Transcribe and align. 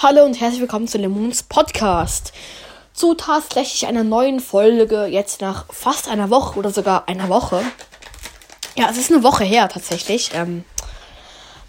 Hallo 0.00 0.24
und 0.24 0.40
herzlich 0.40 0.60
willkommen 0.60 0.86
zu 0.86 0.96
Lemons 0.96 1.42
Podcast. 1.42 2.32
Zu 2.92 3.14
tatsächlich 3.14 3.88
einer 3.88 4.04
neuen 4.04 4.38
Folge, 4.38 5.06
jetzt 5.06 5.40
nach 5.40 5.66
fast 5.72 6.06
einer 6.08 6.30
Woche 6.30 6.56
oder 6.56 6.70
sogar 6.70 7.08
einer 7.08 7.28
Woche. 7.28 7.64
Ja, 8.76 8.88
es 8.88 8.96
ist 8.96 9.10
eine 9.10 9.24
Woche 9.24 9.42
her 9.42 9.68
tatsächlich. 9.68 10.30
Ähm, 10.34 10.62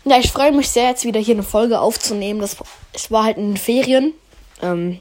ja, 0.05 0.19
ich 0.19 0.31
freue 0.31 0.51
mich 0.51 0.69
sehr, 0.69 0.89
jetzt 0.89 1.05
wieder 1.05 1.19
hier 1.19 1.33
eine 1.33 1.41
Folge 1.41 1.79
aufzunehmen. 1.79 2.39
Das, 2.39 2.57
es 2.93 3.09
war 3.09 3.23
halt 3.23 3.37
in 3.37 3.53
den 3.53 3.57
Ferien. 3.57 4.13
Ähm, 4.61 4.99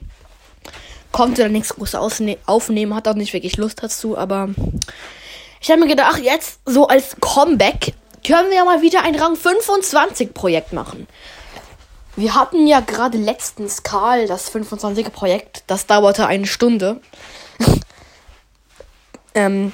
konnte 1.13 1.43
da 1.43 1.49
nichts 1.51 1.75
groß 1.75 1.97
aufnehmen, 1.97 2.95
hat 2.95 3.09
auch 3.09 3.15
nicht 3.15 3.35
wirklich 3.35 3.59
Lust 3.59 3.83
dazu, 3.83 4.17
aber 4.17 4.49
ich 5.61 5.71
habe 5.71 5.83
mir 5.83 5.89
gedacht, 5.89 6.23
jetzt 6.23 6.61
so 6.65 6.89
als 6.89 7.15
Comeback 7.21 7.93
können 8.27 8.49
wir 8.49 8.57
ja 8.57 8.65
mal 8.65 8.81
wieder 8.81 9.03
ein 9.03 9.17
Rang 9.17 9.37
25 9.37 10.33
Projekt 10.33 10.73
machen. 10.73 11.07
Wir 12.19 12.35
hatten 12.35 12.67
ja 12.67 12.81
gerade 12.81 13.17
letztens 13.17 13.85
Karl, 13.85 14.27
das 14.27 14.53
25er 14.53 15.11
Projekt. 15.11 15.63
Das 15.69 15.87
dauerte 15.87 16.27
eine 16.27 16.49
Stunde. 16.49 17.01
ähm, 19.37 19.73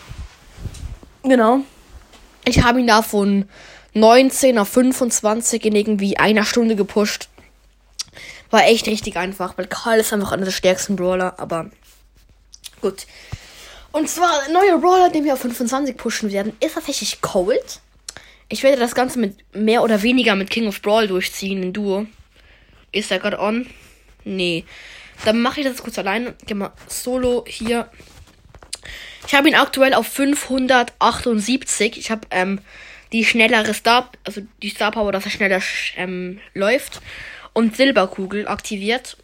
genau. 1.23 1.61
Ich 2.45 2.63
habe 2.63 2.81
ihn 2.81 2.87
da 2.87 3.01
von 3.01 3.49
19 3.95 4.59
auf 4.59 4.69
25 4.69 5.65
in 5.65 5.75
irgendwie 5.75 6.19
einer 6.19 6.45
Stunde 6.45 6.77
gepusht. 6.77 7.31
War 8.51 8.65
echt 8.65 8.89
richtig 8.89 9.17
einfach, 9.17 9.57
weil 9.57 9.67
Karl 9.67 9.99
ist 9.99 10.13
einfach 10.13 10.33
einer 10.33 10.45
der 10.45 10.53
stärksten 10.53 10.97
Brawler, 10.97 11.41
aber 11.41 11.71
gut. 12.83 13.07
Und 13.91 14.11
zwar, 14.11 14.43
der 14.45 14.53
neue 14.53 14.79
Brawler, 14.81 15.09
den 15.09 15.25
wir 15.25 15.33
auf 15.33 15.41
25 15.41 15.97
pushen 15.97 16.31
werden, 16.31 16.55
ist 16.61 16.75
tatsächlich 16.75 17.23
Cold. 17.23 17.81
Ich 18.51 18.63
werde 18.63 18.81
das 18.81 18.95
Ganze 18.95 19.19
mit 19.19 19.39
mehr 19.55 19.83
oder 19.83 20.03
weniger 20.03 20.37
mit 20.37 20.51
King 20.51 20.69
of 20.69 20.83
Brawl 20.83 21.09
durchziehen 21.09 21.63
in 21.63 21.73
Duo. 21.73 22.07
Ist 22.95 23.11
er 23.11 23.19
gerade 23.19 23.41
on? 23.41 23.67
Nee. 24.25 24.65
Dann 25.25 25.43
mache 25.43 25.61
ich 25.61 25.67
das 25.67 25.83
kurz 25.83 25.99
alleine. 25.99 26.35
Geh 26.47 26.55
mal 26.55 26.73
solo 26.87 27.45
hier. 27.47 27.91
Ich 29.27 29.35
habe 29.35 29.49
ihn 29.49 29.55
aktuell 29.55 29.95
auf 29.95 30.07
578. 30.07 31.99
Ich 31.99 32.11
habe 32.11 32.27
ähm, 32.31 32.61
die 33.13 33.25
schnellere 33.25 33.75
Star, 33.75 34.11
also 34.25 34.43
die 34.63 34.69
Star 34.69 34.93
Power, 34.93 35.13
dass 35.13 35.25
er 35.25 35.31
schneller 35.31 35.61
ähm, 35.97 36.41
läuft. 36.55 37.01
Und 37.53 37.77
Silberkugel 37.77 38.47
aktiviert. 38.47 39.17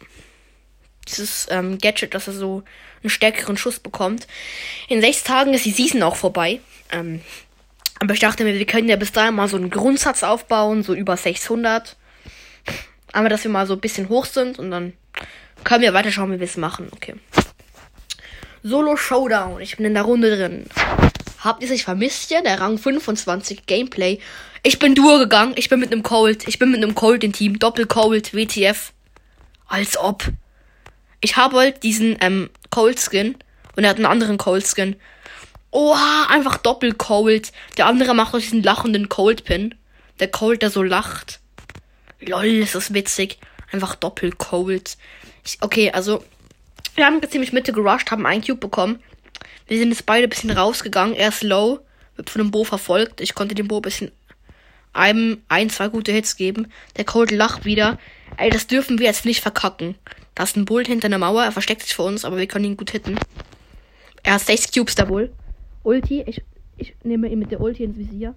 Dieses 1.07 1.47
ähm, 1.49 1.77
Gadget, 1.77 2.13
dass 2.13 2.27
er 2.27 2.33
so 2.33 2.63
einen 3.03 3.09
stärkeren 3.09 3.57
Schuss 3.57 3.79
bekommt. 3.79 4.27
In 4.87 5.01
sechs 5.01 5.23
Tagen 5.23 5.53
ist 5.53 5.65
die 5.65 5.71
Season 5.71 6.03
auch 6.03 6.15
vorbei. 6.15 6.59
Ähm, 6.91 7.21
aber 7.99 8.13
ich 8.13 8.19
dachte 8.19 8.43
mir, 8.43 8.53
wir 8.57 8.65
können 8.65 8.89
ja 8.89 8.95
bis 8.95 9.11
dahin 9.11 9.35
mal 9.35 9.47
so 9.47 9.57
einen 9.57 9.69
Grundsatz 9.69 10.23
aufbauen, 10.23 10.83
so 10.83 10.93
über 10.93 11.15
600. 11.15 11.95
Aber 13.13 13.29
dass 13.29 13.43
wir 13.43 13.51
mal 13.51 13.67
so 13.67 13.73
ein 13.73 13.79
bisschen 13.79 14.09
hoch 14.09 14.25
sind 14.25 14.59
und 14.59 14.71
dann 14.71 14.93
können 15.63 15.83
wir 15.83 15.93
weiter 15.93 16.11
schauen, 16.11 16.31
wie 16.31 16.39
wir 16.39 16.45
es 16.45 16.57
machen. 16.57 16.89
Okay. 16.91 17.15
Solo 18.63 18.95
Showdown. 18.95 19.59
Ich 19.61 19.77
bin 19.77 19.85
in 19.85 19.93
der 19.93 20.03
Runde 20.03 20.35
drin. 20.35 20.65
Habt 21.39 21.63
ihr 21.63 21.67
sich 21.67 21.83
vermisst 21.83 22.29
hier? 22.29 22.43
Der 22.43 22.59
Rang 22.59 22.77
25 22.77 23.65
Gameplay. 23.65 24.19
Ich 24.63 24.77
bin 24.77 24.93
Duo 24.93 25.17
gegangen. 25.17 25.53
Ich 25.55 25.69
bin 25.69 25.79
mit 25.79 25.91
einem 25.91 26.03
Cold. 26.03 26.47
Ich 26.47 26.59
bin 26.59 26.71
mit 26.71 26.83
einem 26.83 26.93
Cold 26.93 27.23
im 27.23 27.33
Team. 27.33 27.57
Doppel 27.57 27.87
Cold, 27.87 28.33
WTF. 28.33 28.93
Als 29.67 29.97
ob. 29.97 30.23
Ich 31.19 31.37
habe 31.37 31.57
halt 31.57 31.83
diesen 31.83 32.17
ähm, 32.21 32.49
Cold 32.69 32.99
Skin. 32.99 33.35
Und 33.75 33.83
er 33.83 33.89
hat 33.89 33.97
einen 33.97 34.05
anderen 34.05 34.37
Cold 34.37 34.65
Skin. 34.67 34.95
Oha, 35.71 36.27
einfach 36.29 36.57
Doppel 36.57 36.93
Cold. 36.93 37.51
Der 37.77 37.87
andere 37.87 38.13
macht 38.13 38.33
euch 38.35 38.43
diesen 38.43 38.61
lachenden 38.61 39.09
Cold 39.09 39.43
Pin. 39.43 39.75
Der 40.19 40.27
Cold, 40.29 40.61
der 40.61 40.69
so 40.69 40.83
lacht. 40.83 41.40
Lol, 42.21 42.45
ist 42.45 42.75
das 42.75 42.93
witzig. 42.93 43.39
Einfach 43.71 43.95
doppelt 43.95 44.37
cold. 44.37 44.97
Ich, 45.45 45.57
okay, 45.61 45.91
also. 45.91 46.23
Wir 46.95 47.05
haben 47.05 47.21
ziemlich 47.29 47.53
Mitte 47.53 47.71
gerusht, 47.71 48.11
haben 48.11 48.25
einen 48.25 48.43
Cube 48.43 48.59
bekommen. 48.59 49.01
Wir 49.67 49.77
sind 49.77 49.89
jetzt 49.89 50.05
beide 50.05 50.27
ein 50.27 50.29
bisschen 50.29 50.51
rausgegangen. 50.51 51.15
Er 51.15 51.29
ist 51.29 51.41
low, 51.41 51.79
wird 52.17 52.29
von 52.29 52.41
einem 52.41 52.51
Bo 52.51 52.65
verfolgt. 52.65 53.21
Ich 53.21 53.33
konnte 53.33 53.55
dem 53.55 53.69
Bo 53.69 53.77
ein 53.77 53.81
bisschen 53.81 54.11
einem, 54.93 55.41
ein, 55.47 55.69
zwei 55.69 55.87
gute 55.87 56.11
Hits 56.11 56.35
geben. 56.35 56.67
Der 56.97 57.05
Cold 57.05 57.31
lacht 57.31 57.63
wieder. 57.63 57.97
Ey, 58.37 58.49
das 58.49 58.67
dürfen 58.67 58.99
wir 58.99 59.05
jetzt 59.05 59.25
nicht 59.25 59.41
verkacken. 59.41 59.95
Da 60.35 60.43
ist 60.43 60.57
ein 60.57 60.65
Bull 60.65 60.85
hinter 60.85 61.05
einer 61.05 61.17
Mauer. 61.17 61.43
Er 61.43 61.51
versteckt 61.51 61.83
sich 61.83 61.95
vor 61.95 62.05
uns, 62.05 62.25
aber 62.25 62.37
wir 62.37 62.47
können 62.47 62.65
ihn 62.65 62.77
gut 62.77 62.91
hitten. 62.91 63.17
Er 64.23 64.33
hat 64.33 64.41
6 64.41 64.71
Cubes, 64.71 64.95
der 64.95 65.05
Bull. 65.05 65.31
Ulti. 65.83 66.23
Ich, 66.25 66.41
ich 66.77 66.93
nehme 67.03 67.29
ihn 67.29 67.39
mit 67.39 67.51
der 67.51 67.61
Ulti 67.61 67.83
ins 67.83 67.97
Visier. 67.97 68.35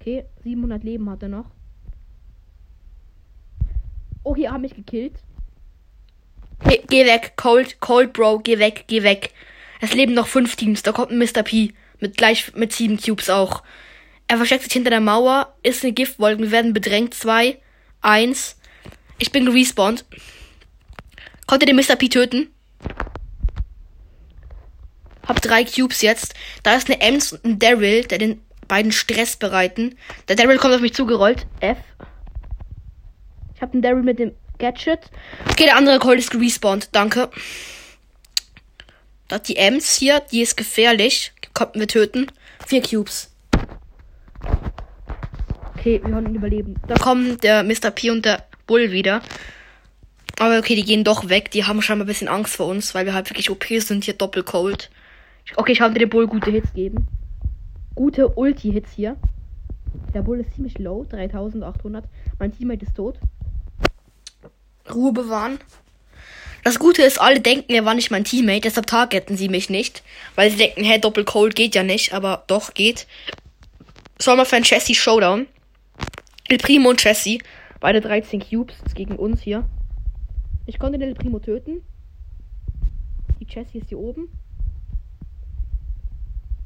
Okay, 0.00 0.24
700 0.44 0.84
Leben 0.84 1.08
hat 1.10 1.22
er 1.22 1.28
noch. 1.28 1.46
Oh, 4.26 4.34
hier 4.34 4.50
haben 4.50 4.62
mich 4.62 4.74
gekillt. 4.74 5.12
Hey, 6.64 6.82
geh 6.88 7.06
weg, 7.06 7.34
Cold, 7.36 7.78
Cold 7.78 8.12
Bro, 8.12 8.40
geh 8.40 8.58
weg, 8.58 8.86
geh 8.88 9.04
weg. 9.04 9.30
Es 9.80 9.94
leben 9.94 10.14
noch 10.14 10.26
fünf 10.26 10.56
Teams. 10.56 10.82
Da 10.82 10.90
kommt 10.90 11.12
ein 11.12 11.18
Mr. 11.18 11.44
P. 11.44 11.74
Mit 12.00 12.16
gleich 12.16 12.52
mit 12.56 12.72
sieben 12.72 13.00
Cubes 13.00 13.30
auch. 13.30 13.62
Er 14.26 14.38
versteckt 14.38 14.64
sich 14.64 14.72
hinter 14.72 14.90
der 14.90 14.98
Mauer, 14.98 15.54
ist 15.62 15.84
eine 15.84 15.92
Giftwolke. 15.92 16.42
Wir 16.42 16.50
werden 16.50 16.72
bedrängt. 16.72 17.14
Zwei, 17.14 17.60
eins. 18.00 18.58
Ich 19.18 19.30
bin 19.30 19.46
gerespawnt. 19.46 20.04
Konnte 21.46 21.64
den 21.64 21.76
Mr. 21.76 21.94
P 21.94 22.08
töten? 22.08 22.52
Hab 25.24 25.40
drei 25.40 25.64
Cubes 25.64 26.02
jetzt. 26.02 26.34
Da 26.64 26.74
ist 26.74 26.90
eine 26.90 27.00
Ems 27.00 27.32
und 27.32 27.44
ein 27.44 27.58
Daryl, 27.60 28.02
der 28.02 28.18
den 28.18 28.42
beiden 28.66 28.90
Stress 28.90 29.36
bereiten. 29.36 29.96
Der 30.26 30.34
Daryl 30.34 30.58
kommt 30.58 30.74
auf 30.74 30.80
mich 30.80 30.94
zugerollt. 30.94 31.46
F. 31.60 31.78
Ich 33.56 33.62
habe 33.62 33.72
den 33.72 33.80
Daryl 33.80 34.02
mit 34.02 34.18
dem 34.18 34.32
Gadget. 34.58 35.10
Okay, 35.50 35.64
der 35.64 35.76
andere 35.76 35.98
Colt 35.98 36.18
ist 36.18 36.30
gerespawnt. 36.30 36.90
Danke. 36.92 37.30
Da 39.28 39.38
die 39.38 39.56
Ems 39.56 39.96
hier, 39.96 40.20
die 40.30 40.42
ist 40.42 40.56
gefährlich. 40.56 41.32
Konnten 41.54 41.80
wir 41.80 41.88
töten. 41.88 42.26
Vier 42.66 42.82
Cubes. 42.82 43.34
Okay, 45.74 46.02
wir 46.04 46.12
konnten 46.12 46.34
überleben. 46.34 46.74
Da 46.86 46.96
kommen 46.96 47.38
der 47.38 47.62
Mr. 47.62 47.90
P 47.90 48.10
und 48.10 48.26
der 48.26 48.44
Bull 48.66 48.92
wieder. 48.92 49.22
Aber 50.38 50.58
okay, 50.58 50.74
die 50.74 50.84
gehen 50.84 51.02
doch 51.02 51.30
weg. 51.30 51.50
Die 51.50 51.64
haben 51.64 51.80
scheinbar 51.80 52.04
ein 52.04 52.08
bisschen 52.08 52.28
Angst 52.28 52.56
vor 52.56 52.66
uns, 52.66 52.94
weil 52.94 53.06
wir 53.06 53.14
halt 53.14 53.30
wirklich 53.30 53.48
OP 53.48 53.64
sind. 53.64 54.04
Hier 54.04 54.14
doppelt 54.14 54.44
cold. 54.44 54.90
Okay, 55.56 55.72
ich 55.72 55.80
habe 55.80 55.98
dem 55.98 56.10
Bull 56.10 56.26
gute 56.26 56.50
Hits 56.50 56.74
geben. 56.74 57.06
Gute 57.94 58.28
Ulti-Hits 58.28 58.92
hier. 58.92 59.16
Der 60.12 60.20
Bull 60.20 60.40
ist 60.40 60.54
ziemlich 60.54 60.78
low. 60.78 61.06
3800. 61.08 62.04
Mein 62.38 62.52
Teammate 62.52 62.84
ist 62.84 62.94
tot. 62.94 63.18
Ruhe 64.92 65.12
bewahren. 65.12 65.58
Das 66.64 66.80
Gute 66.80 67.02
ist, 67.02 67.20
alle 67.20 67.40
denken, 67.40 67.72
er 67.72 67.84
war 67.84 67.94
nicht 67.94 68.10
mein 68.10 68.24
Teammate, 68.24 68.62
deshalb 68.62 68.88
targeten 68.88 69.36
sie 69.36 69.48
mich 69.48 69.70
nicht. 69.70 70.02
Weil 70.34 70.50
sie 70.50 70.56
denken, 70.56 70.82
hey, 70.82 71.00
Doppel 71.00 71.24
Cold 71.24 71.54
geht 71.54 71.74
ja 71.76 71.84
nicht, 71.84 72.12
aber 72.12 72.42
doch 72.48 72.74
geht. 72.74 73.06
Soll 74.18 74.36
mal 74.36 74.46
für 74.46 74.56
ein 74.56 74.64
Chassis 74.64 74.96
Showdown. 74.96 75.46
El 76.48 76.58
Primo 76.58 76.90
und 76.90 77.00
Chassis. 77.00 77.38
Beide 77.80 78.00
13 78.00 78.40
Cubes 78.40 78.74
gegen 78.94 79.16
uns 79.16 79.42
hier. 79.42 79.64
Ich 80.66 80.78
konnte 80.78 80.98
den 80.98 81.10
El 81.10 81.14
Primo 81.14 81.38
töten. 81.38 81.82
Die 83.40 83.46
Chassis 83.46 83.82
ist 83.82 83.88
hier 83.90 83.98
oben. 83.98 84.28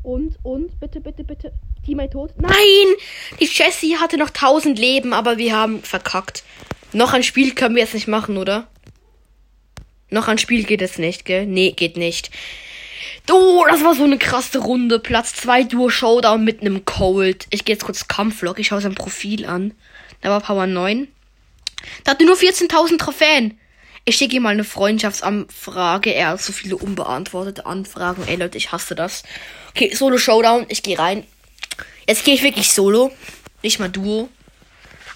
Und, 0.03 0.39
und, 0.43 0.81
bitte, 0.81 1.01
bitte, 1.01 1.25
bitte. 1.25 1.53
Teammate 1.85 2.11
tot. 2.11 2.33
Nein! 2.39 2.55
Die 3.39 3.47
Chassis 3.47 4.01
hatte 4.01 4.17
noch 4.17 4.29
1000 4.29 4.79
Leben, 4.79 5.13
aber 5.13 5.37
wir 5.37 5.55
haben 5.55 5.83
verkackt. 5.83 6.43
Noch 6.93 7.12
ein 7.12 7.23
Spiel 7.23 7.55
können 7.55 7.75
wir 7.77 7.83
jetzt 7.83 7.95
nicht 7.95 8.09
machen, 8.09 8.37
oder? 8.37 8.67
Noch 10.11 10.28
ein 10.28 10.39
Spiel 10.39 10.65
geht 10.65 10.83
es 10.83 10.99
nicht, 10.99 11.25
gell? 11.25 11.47
Nee, 11.47 11.73
geht 11.73 11.97
nicht. 11.97 12.31
Oh, 13.31 13.65
das 13.69 13.84
war 13.84 13.95
so 13.95 14.03
eine 14.03 14.19
krasse 14.19 14.59
Runde. 14.59 14.99
Platz 14.99 15.34
2 15.34 15.65
Duo 15.65 15.89
Showdown 15.89 16.45
mit 16.45 16.61
einem 16.61 16.84
Cold. 16.84 17.47
Ich 17.51 17.65
gehe 17.65 17.75
jetzt 17.75 17.84
kurz 17.84 18.09
Kampflog. 18.09 18.59
Ich 18.59 18.69
schaue 18.69 18.81
sein 18.81 18.97
Profil 18.97 19.47
an. 19.47 19.73
Da 20.21 20.31
war 20.31 20.41
Power 20.41 20.67
9. 20.67 21.06
Da 22.05 22.12
hatte 22.12 22.25
nur 22.25 22.37
14.000 22.37 22.99
Trophäen. 22.99 23.59
Ich 24.05 24.17
schicke 24.17 24.37
ihm 24.37 24.42
mal 24.42 24.51
eine 24.51 24.65
Freundschaftsanfrage. 24.65 26.13
Er 26.13 26.28
hat 26.31 26.42
so 26.42 26.53
viele 26.53 26.77
unbeantwortete 26.77 27.66
Anfragen. 27.66 28.25
Ey 28.27 28.37
Leute, 28.37 28.59
ich 28.59 28.72
hasse 28.72 28.97
das. 28.97 29.22
Okay, 29.71 29.95
Solo 29.95 30.19
Showdown. 30.19 30.66
Ich 30.69 30.83
gehe 30.83 30.98
rein. 30.98 31.25
Jetzt 32.09 32.25
gehe 32.25 32.34
ich 32.34 32.42
wirklich 32.42 32.72
Solo. 32.72 33.13
Nicht 33.63 33.78
mal 33.78 33.89
Duo. 33.89 34.28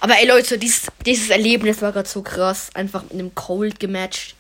Aber 0.05 0.19
ey 0.21 0.29
Leute, 0.29 0.59
dieses, 0.59 0.93
dieses 1.07 1.31
Erlebnis 1.31 1.81
war 1.81 1.91
gerade 1.93 2.07
so 2.07 2.21
krass. 2.21 2.71
Einfach 2.75 3.05
mit 3.05 3.15
einem 3.15 3.35
Cold 3.35 3.81
gematcht. 3.81 4.37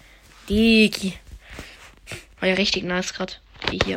Digi. 0.47 1.15
War 2.39 2.51
ja 2.51 2.55
richtig 2.57 2.85
nice 2.85 3.15
gerade. 3.15 3.33
Okay, 3.63 3.79
hier. 3.83 3.97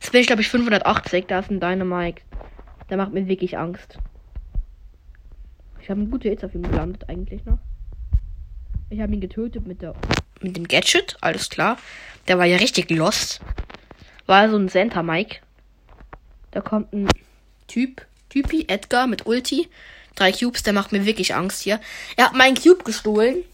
Jetzt 0.00 0.12
bin 0.12 0.20
ich 0.20 0.28
glaube 0.28 0.42
ich 0.42 0.48
580. 0.48 1.26
Da 1.26 1.40
ist 1.40 1.50
ein 1.50 1.58
Dynamite. 1.58 2.22
Der 2.88 2.98
macht 2.98 3.12
mir 3.12 3.26
wirklich 3.26 3.58
Angst. 3.58 3.98
Ich 5.82 5.90
habe 5.90 6.02
einen 6.02 6.10
guten 6.12 6.28
Hits 6.28 6.44
auf 6.44 6.54
ihm 6.54 6.62
gelandet 6.62 7.08
eigentlich 7.08 7.44
noch. 7.44 7.58
Ich 8.88 9.00
habe 9.00 9.12
ihn 9.12 9.20
getötet 9.20 9.66
mit 9.66 9.82
der 9.82 9.92
mit 10.40 10.56
dem 10.56 10.68
Gadget, 10.68 11.16
alles 11.20 11.50
klar. 11.50 11.78
Der 12.28 12.38
war 12.38 12.44
ja 12.44 12.58
richtig 12.58 12.90
lost. 12.90 13.40
War 14.26 14.48
so 14.48 14.56
ein 14.56 14.68
Center 14.68 15.02
Mike. 15.02 15.40
Da 16.52 16.60
kommt 16.60 16.92
ein 16.92 17.08
Typ, 17.66 18.06
Typi, 18.28 18.66
Edgar 18.68 19.08
mit 19.08 19.26
Ulti. 19.26 19.68
Drei 20.16 20.32
Cubes, 20.32 20.62
der 20.62 20.72
macht 20.72 20.92
mir 20.92 21.04
wirklich 21.04 21.34
Angst 21.34 21.62
hier. 21.62 21.80
Er 22.16 22.26
hat 22.26 22.34
meinen 22.34 22.56
Cube 22.56 22.82
gestohlen. 22.82 23.44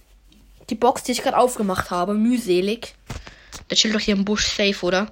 Die 0.70 0.76
Box, 0.76 1.02
die 1.02 1.12
ich 1.12 1.22
gerade 1.22 1.36
aufgemacht 1.36 1.90
habe, 1.90 2.14
mühselig. 2.14 2.94
Der 3.68 3.76
chillt 3.76 3.94
doch 3.94 4.00
hier 4.00 4.14
im 4.14 4.24
Busch 4.24 4.46
safe, 4.46 4.86
oder? 4.86 5.10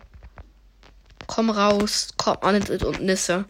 Komm 1.27 1.51
raus. 1.51 2.09
Komm 2.17 2.39
an 2.41 2.57
und 2.57 3.01
Nisse. 3.03 3.45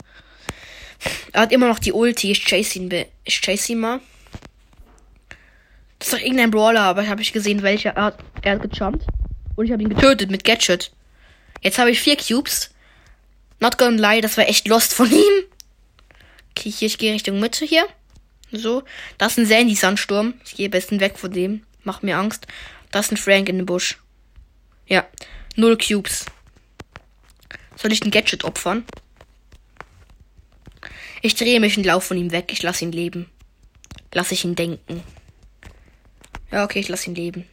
Er 1.33 1.43
hat 1.43 1.53
immer 1.53 1.69
noch 1.69 1.79
die 1.79 1.93
Ulti. 1.93 2.33
Ich 2.33 2.45
chase 2.45 2.79
ihn, 2.79 2.91
ich 3.25 3.41
chase 3.41 3.73
ihn 3.73 3.81
mal. 3.81 4.01
Das 5.99 6.09
ist 6.09 6.15
doch 6.15 6.21
irgendein 6.21 6.51
Brawler, 6.51 6.81
aber 6.81 7.03
ich 7.03 7.09
habe 7.09 7.21
ich 7.21 7.33
gesehen, 7.33 7.63
welcher. 7.63 7.91
Er 7.91 8.05
hat, 8.05 8.19
er 8.43 8.53
hat 8.55 8.63
gejumpt. 8.63 9.07
Und 9.57 9.67
ich 9.67 9.73
habe 9.73 9.83
ihn 9.83 9.91
getötet 9.91 10.31
mit 10.31 10.45
Gadget. 10.45 10.91
Jetzt 11.61 11.79
habe 11.79 11.91
ich 11.91 12.01
vier 12.01 12.17
Cubes. 12.17 12.71
Not 13.61 13.77
gonna 13.77 14.13
lie, 14.13 14.23
das 14.23 14.39
war 14.39 14.49
echt 14.49 14.67
lost 14.67 14.95
von 14.95 15.11
ihm. 15.13 15.50
Okay, 16.61 16.71
hier, 16.71 16.89
ich 16.89 16.99
gehe 16.99 17.15
Richtung 17.15 17.41
Mitte 17.41 17.65
hier. 17.65 17.89
So. 18.53 18.83
Da 19.17 19.27
ist 19.27 19.39
ein 19.39 19.47
Sandy-Sandsturm. 19.47 20.35
Ich 20.45 20.57
gehe 20.57 20.69
besten 20.69 21.01
weg 21.01 21.19
von 21.19 21.33
dem. 21.33 21.65
Macht 21.85 22.03
mir 22.03 22.19
Angst. 22.19 22.47
Da 22.91 23.01
ist 23.01 23.11
ein 23.11 23.17
Frank 23.17 23.49
in 23.49 23.57
dem 23.57 23.65
Busch. 23.65 23.99
Ja. 24.87 25.07
Null 25.57 25.79
Cubes. 25.79 26.27
Soll 27.77 27.93
ich 27.93 28.05
ein 28.05 28.11
Gadget 28.11 28.45
opfern? 28.45 28.85
Ich 31.23 31.35
drehe 31.35 31.61
mich 31.61 31.79
und 31.79 31.85
laufe 31.85 32.09
von 32.09 32.19
ihm 32.19 32.31
weg. 32.31 32.53
Ich 32.53 32.63
lasse 32.63 32.85
ihn 32.85 32.93
leben. 32.93 33.31
Lass 34.13 34.31
ich 34.31 34.45
ihn 34.45 34.55
denken. 34.55 35.03
Ja, 36.51 36.65
okay, 36.65 36.81
ich 36.81 36.89
lasse 36.89 37.09
ihn 37.09 37.15
leben. 37.15 37.47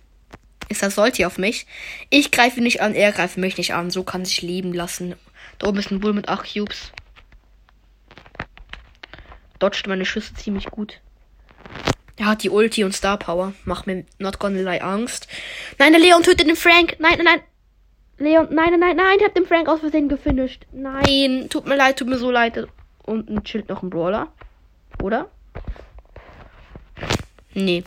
Ist 0.68 0.83
das 0.83 0.95
Solti 0.95 1.24
auf 1.24 1.38
mich? 1.38 1.65
Ich 2.10 2.31
greife 2.31 2.57
ihn 2.57 2.63
nicht 2.63 2.81
an, 2.81 2.94
er 2.94 3.13
greift 3.13 3.38
mich 3.38 3.57
nicht 3.57 3.74
an. 3.74 3.89
So 3.89 4.03
kann 4.03 4.25
sich 4.25 4.42
leben 4.42 4.74
lassen. 4.74 5.15
Da 5.60 5.68
oben 5.68 5.77
ist 5.77 5.92
ein 5.92 6.01
Bull 6.01 6.12
mit 6.12 6.27
8 6.27 6.51
Cubes. 6.51 6.92
Dodgt 9.59 9.88
meine 9.88 10.06
Schüsse 10.06 10.33
ziemlich 10.36 10.65
gut. 10.65 11.00
Er 12.18 12.27
hat 12.27 12.44
die 12.44 12.50
Ulti 12.50 12.83
und 12.83 12.94
Star 12.94 13.18
Power. 13.18 13.54
Macht 13.65 13.88
mir 13.88 14.06
not 14.19 14.39
gonna 14.39 14.59
lie 14.59 14.81
Angst. 14.81 15.27
Nein, 15.77 15.94
der 15.94 16.01
Leon 16.01 16.24
tötet 16.24 16.48
den 16.48 16.56
Frank. 16.56 16.98
Nein, 17.00 17.13
nein, 17.18 17.25
nein. 17.25 17.42
Leon, 18.19 18.48
nein, 18.50 18.71
nein, 18.71 18.80
nein, 18.80 18.95
nein, 18.95 19.18
ich 19.19 19.24
hab 19.24 19.36
den 19.36 19.45
Frank 19.45 19.69
aus 19.69 19.80
Versehen 19.80 20.09
gefinisht. 20.09 20.65
Nein, 20.71 21.48
tut 21.50 21.68
mir 21.68 21.75
leid, 21.75 22.00
tut 22.00 22.07
mir 22.07 22.18
so 22.18 22.31
leid. 22.31 22.68
Unten 23.04 23.44
chillt 23.44 23.69
noch 23.69 23.83
ein 23.83 23.92
Brawler. 23.92 24.33
Oder? 25.04 25.30
Nee. 27.53 27.83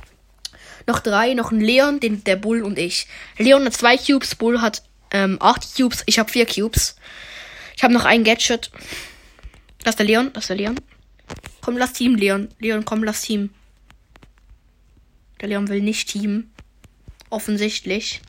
Noch 0.86 1.00
drei, 1.00 1.34
noch 1.34 1.50
ein 1.50 1.60
Leon, 1.60 1.98
den, 1.98 2.22
der 2.22 2.36
Bull 2.36 2.62
und 2.62 2.78
ich. 2.78 3.08
Leon 3.38 3.64
hat 3.64 3.74
zwei 3.74 3.96
Cubes, 3.96 4.36
Bull 4.36 4.60
hat 4.60 4.82
ähm, 5.10 5.38
acht 5.40 5.76
Cubes, 5.76 6.04
ich 6.06 6.20
habe 6.20 6.30
vier 6.30 6.46
Cubes. 6.46 6.96
Ich 7.76 7.82
habe 7.82 7.92
noch 7.92 8.04
ein 8.04 8.22
Gadget. 8.22 8.70
Das 9.82 9.94
ist 9.94 9.98
der 9.98 10.06
Leon, 10.06 10.30
das 10.32 10.44
ist 10.44 10.50
der 10.50 10.56
Leon. 10.56 10.76
Komm, 11.70 11.78
lass 11.78 11.92
Team, 11.92 12.16
Leon. 12.16 12.48
Leon, 12.58 12.84
komm, 12.84 13.04
lass 13.04 13.22
Team. 13.22 13.50
Der 15.40 15.48
Leon 15.48 15.68
will 15.68 15.80
nicht 15.80 16.08
Team. 16.08 16.50
Offensichtlich. 17.28 18.22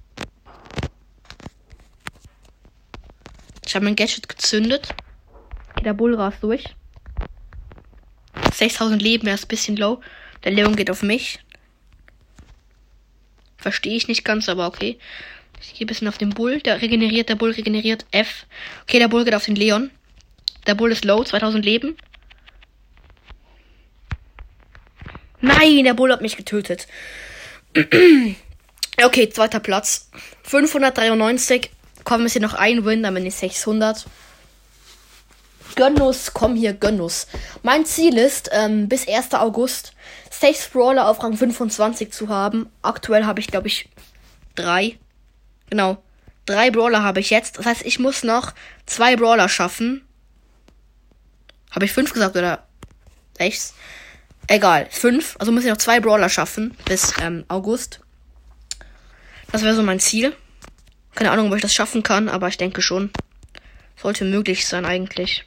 Ich 3.65 3.73
habe 3.73 3.85
mein 3.85 3.95
Gadget 3.95 4.29
gezündet. 4.29 4.89
Okay, 5.71 5.85
der 5.85 5.95
Bull 5.95 6.13
rast 6.13 6.43
durch. 6.43 6.65
6000 8.53 9.01
Leben, 9.01 9.25
er 9.25 9.33
ist 9.33 9.45
ein 9.45 9.47
bisschen 9.47 9.75
low. 9.75 10.01
Der 10.43 10.51
Leon 10.51 10.75
geht 10.75 10.91
auf 10.91 11.01
mich. 11.01 11.39
Verstehe 13.57 13.95
ich 13.97 14.07
nicht 14.07 14.23
ganz, 14.23 14.49
aber 14.49 14.67
okay. 14.67 14.99
Ich 15.59 15.73
gehe 15.73 15.85
ein 15.85 15.87
bisschen 15.87 16.07
auf 16.07 16.19
den 16.19 16.29
Bull. 16.29 16.59
Der 16.61 16.79
regeneriert, 16.79 17.29
der 17.29 17.37
Bull 17.37 17.53
regeneriert. 17.53 18.05
F. 18.11 18.45
Okay, 18.83 18.99
der 18.99 19.07
Bull 19.07 19.25
geht 19.25 19.33
auf 19.33 19.45
den 19.45 19.55
Leon. 19.55 19.89
Der 20.67 20.75
Bull 20.75 20.91
ist 20.91 21.05
low, 21.05 21.23
2000 21.23 21.65
Leben. 21.65 21.97
Nein, 25.41 25.83
der 25.83 25.93
Bull 25.93 26.11
hat 26.11 26.21
mich 26.21 26.37
getötet. 26.37 26.87
okay, 29.03 29.29
zweiter 29.29 29.59
Platz. 29.59 30.09
593 30.43 31.71
kommen 32.03 32.25
es 32.25 32.33
hier 32.33 32.41
noch 32.41 32.53
ein 32.53 32.85
Win, 32.85 33.03
dann 33.03 33.13
bin 33.13 33.25
ich 33.25 33.35
600. 33.35 34.05
Gönnus, 35.75 36.33
komm 36.33 36.55
hier, 36.55 36.73
Gönnus. 36.73 37.27
Mein 37.63 37.85
Ziel 37.85 38.17
ist, 38.17 38.49
ähm, 38.51 38.89
bis 38.89 39.07
1. 39.07 39.33
August 39.33 39.93
6 40.29 40.69
Brawler 40.69 41.07
auf 41.07 41.23
Rang 41.23 41.37
25 41.37 42.11
zu 42.11 42.29
haben. 42.29 42.69
Aktuell 42.81 43.25
habe 43.25 43.39
ich, 43.39 43.47
glaube 43.47 43.67
ich, 43.67 43.89
drei. 44.55 44.97
Genau. 45.69 46.03
Drei 46.45 46.71
Brawler 46.71 47.03
habe 47.03 47.19
ich 47.19 47.29
jetzt. 47.29 47.57
Das 47.57 47.65
heißt, 47.65 47.85
ich 47.85 47.99
muss 47.99 48.23
noch 48.23 48.53
zwei 48.85 49.15
Brawler 49.15 49.47
schaffen. 49.47 50.05
Habe 51.69 51.85
ich 51.85 51.93
fünf 51.93 52.11
gesagt 52.11 52.35
oder 52.35 52.67
sechs? 53.37 53.73
Egal, 54.47 54.87
fünf. 54.89 55.35
Also 55.39 55.51
muss 55.51 55.63
ich 55.63 55.69
noch 55.69 55.77
zwei 55.77 55.99
Brawler 55.99 56.29
schaffen 56.29 56.75
bis 56.85 57.13
ähm, 57.21 57.45
August. 57.47 58.01
Das 59.51 59.63
wäre 59.63 59.75
so 59.75 59.83
mein 59.83 59.99
Ziel. 59.99 60.33
Keine 61.15 61.31
Ahnung, 61.31 61.49
ob 61.49 61.55
ich 61.55 61.61
das 61.61 61.73
schaffen 61.73 62.03
kann, 62.03 62.29
aber 62.29 62.47
ich 62.47 62.57
denke 62.57 62.81
schon. 62.81 63.11
Sollte 63.95 64.25
möglich 64.25 64.65
sein 64.67 64.85
eigentlich. 64.85 65.45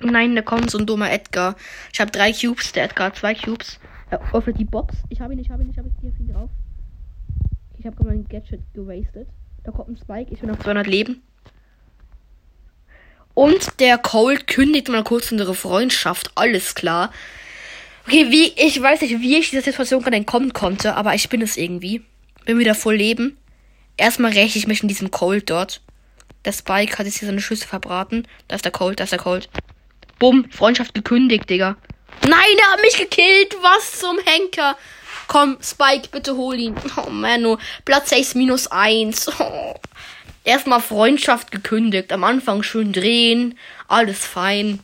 Nein, 0.00 0.34
da 0.34 0.42
kommt 0.42 0.70
so 0.70 0.78
ein 0.78 0.86
dummer 0.86 1.12
Edgar. 1.12 1.56
Ich 1.92 2.00
habe 2.00 2.10
drei 2.10 2.32
Cubes, 2.32 2.72
der 2.72 2.84
Edgar 2.84 3.06
hat 3.06 3.16
zwei 3.16 3.34
Cubes. 3.34 3.78
Er 4.08 4.20
öffnet 4.34 4.58
die 4.58 4.64
Box. 4.64 4.96
Ich 5.10 5.20
habe 5.20 5.34
ihn, 5.34 5.38
ich 5.38 5.50
habe 5.50 5.62
ihn, 5.62 5.70
ich 5.70 5.78
habe 5.78 5.88
ihn. 5.88 5.94
Hier 6.00 6.12
viel 6.12 6.32
drauf. 6.32 6.50
Ich 7.78 7.86
habe 7.86 7.96
gerade 7.96 8.08
mein 8.08 8.26
Gadget 8.26 8.60
gewastet. 8.74 9.28
Da 9.62 9.70
kommt 9.70 9.90
ein 9.90 9.96
Spike. 9.96 10.32
Ich 10.32 10.40
bin 10.40 10.50
auf 10.50 10.58
200 10.58 10.86
Leben. 10.86 11.22
Und 13.40 13.80
der 13.80 13.96
Cold 13.96 14.46
kündigt 14.48 14.90
mal 14.90 15.02
kurz 15.02 15.32
unsere 15.32 15.54
Freundschaft. 15.54 16.30
Alles 16.34 16.74
klar. 16.74 17.10
Okay, 18.06 18.26
wie, 18.28 18.52
ich 18.54 18.82
weiß 18.82 19.00
nicht, 19.00 19.18
wie 19.22 19.38
ich 19.38 19.48
dieser 19.48 19.62
Situation 19.62 20.02
gerade 20.02 20.18
entkommen 20.18 20.52
konnte, 20.52 20.94
aber 20.94 21.14
ich 21.14 21.30
bin 21.30 21.40
es 21.40 21.56
irgendwie. 21.56 22.04
Bin 22.44 22.58
wieder 22.58 22.74
voll 22.74 22.96
Leben. 22.96 23.38
Erstmal 23.96 24.32
räche 24.32 24.58
ich 24.58 24.66
mich 24.66 24.82
in 24.82 24.88
diesem 24.88 25.10
Cold 25.10 25.48
dort. 25.48 25.80
Der 26.44 26.52
Spike 26.52 26.98
hat 26.98 27.06
jetzt 27.06 27.20
hier 27.20 27.28
seine 27.28 27.40
Schüsse 27.40 27.66
verbraten. 27.66 28.28
Da 28.46 28.56
ist 28.56 28.64
der 28.66 28.72
Cold, 28.72 29.00
da 29.00 29.04
ist 29.04 29.12
der 29.12 29.18
Cold. 29.18 29.48
Bumm, 30.18 30.44
Freundschaft 30.50 30.92
gekündigt, 30.92 31.48
Digga. 31.48 31.78
Nein, 32.28 32.58
er 32.58 32.72
hat 32.74 32.82
mich 32.82 32.98
gekillt. 32.98 33.56
Was 33.62 34.00
zum 34.00 34.18
Henker. 34.18 34.76
Komm, 35.28 35.56
Spike, 35.62 36.10
bitte 36.12 36.36
hol 36.36 36.56
ihn. 36.56 36.74
Oh, 36.94 37.08
Mano. 37.08 37.58
Platz 37.86 38.10
6 38.10 38.34
minus 38.34 38.66
1. 38.66 39.30
Oh. 39.40 39.76
Erstmal 40.44 40.80
Freundschaft 40.80 41.50
gekündigt. 41.50 42.12
Am 42.12 42.24
Anfang 42.24 42.62
schön 42.62 42.92
drehen. 42.92 43.58
Alles 43.88 44.24
fein. 44.24 44.80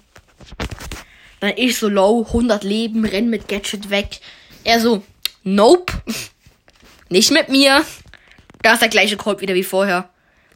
Dann 1.40 1.52
ich 1.56 1.78
so 1.78 1.88
low. 1.88 2.24
100 2.26 2.62
Leben. 2.64 3.04
Renn 3.04 3.30
mit 3.30 3.48
Gadget 3.48 3.90
weg. 3.90 4.20
Er 4.64 4.80
so, 4.80 5.02
nope. 5.42 5.92
Nicht 7.08 7.30
mit 7.30 7.48
mir. 7.48 7.84
Da 8.62 8.72
ist 8.72 8.82
der 8.82 8.88
gleiche 8.88 9.16
Cold 9.16 9.40
wieder 9.40 9.54
wie 9.54 9.62
vorher. 9.62 10.10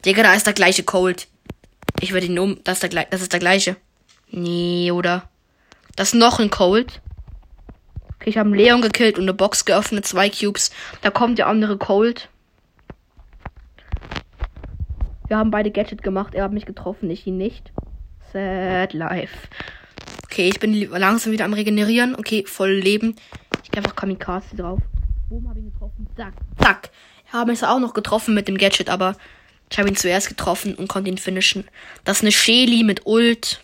Digga, 0.05 0.23
da 0.23 0.35
ist 0.35 0.47
der 0.47 0.53
gleiche 0.53 0.83
Cold. 0.83 1.29
Ich 2.01 2.13
werde 2.13 2.27
ihn 2.27 2.39
um. 2.39 2.59
Das 2.65 2.83
ist 2.83 2.93
der, 2.93 3.05
das 3.05 3.23
ist 3.23 3.33
der 3.33 3.41
gleiche. 3.41 3.77
Nee, 4.31 4.91
oder? 4.91 5.29
Das 5.97 6.09
ist 6.09 6.15
noch 6.15 6.41
ein 6.41 6.51
Cold. 6.51 7.01
Okay, 8.17 8.31
ich 8.31 8.39
habe 8.39 8.49
einen 8.49 8.59
Leon 8.59 8.83
gekillt 8.83 9.17
und 9.17 9.25
eine 9.25 9.35
Box 9.35 9.65
geöffnet. 9.65 10.07
Zwei 10.07 10.29
Cubes. 10.29 10.71
Da 11.03 11.11
kommt 11.11 11.39
der 11.39 11.47
andere 11.47 11.77
Cold. 11.79 12.29
Wir 15.31 15.39
haben 15.39 15.53
beide 15.53 15.71
Gadget 15.71 16.03
gemacht. 16.03 16.35
Er 16.35 16.43
hat 16.43 16.53
mich 16.53 16.67
getroffen, 16.67 17.09
ich 17.09 17.25
ihn 17.25 17.37
nicht. 17.37 17.71
Sad 18.33 18.93
life. 18.95 19.47
Okay, 20.25 20.49
ich 20.49 20.59
bin 20.59 20.75
langsam 20.91 21.33
wieder 21.33 21.45
am 21.45 21.53
Regenerieren. 21.53 22.17
Okay, 22.17 22.43
voll 22.49 22.73
Leben. 22.73 23.15
Ich 23.63 23.71
gehe 23.71 23.81
einfach 23.81 23.95
Kamikaze 23.95 24.57
drauf. 24.57 24.81
Boom, 25.29 25.49
habe 25.49 25.61
ihn 25.61 25.71
getroffen. 25.71 26.09
Zack, 26.17 26.33
zack. 26.61 26.91
Wir 27.31 27.39
haben 27.39 27.51
es 27.51 27.63
auch 27.63 27.79
noch 27.79 27.95
getroffen 27.95 28.35
mit 28.35 28.49
dem 28.49 28.59
Gadget, 28.59 28.91
aber 28.91 29.15
ich 29.71 29.79
habe 29.79 29.89
ihn 29.89 29.95
zuerst 29.95 30.29
getroffen 30.29 30.75
und 30.75 30.89
konnte 30.89 31.09
ihn 31.09 31.19
finishen. 31.19 31.63
Das 32.03 32.17
ist 32.17 32.23
eine 32.25 32.33
Shelly 32.33 32.83
mit 32.83 33.07
Ult. 33.07 33.61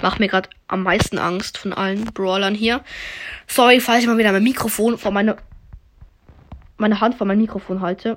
Macht 0.00 0.18
mir 0.18 0.28
gerade 0.28 0.48
am 0.66 0.82
meisten 0.82 1.18
Angst 1.18 1.58
von 1.58 1.74
allen 1.74 2.06
Brawlern 2.06 2.54
hier. 2.54 2.82
Sorry, 3.46 3.80
falls 3.80 4.00
ich 4.00 4.06
mal 4.06 4.16
wieder 4.16 4.32
mein 4.32 4.44
Mikrofon 4.44 4.96
vor 4.96 5.12
meine 5.12 5.36
meine 6.78 7.02
Hand 7.02 7.16
vor 7.16 7.26
mein 7.26 7.36
Mikrofon 7.36 7.82
halte. 7.82 8.16